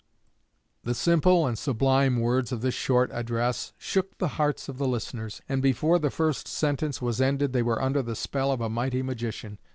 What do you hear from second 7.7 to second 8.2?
under the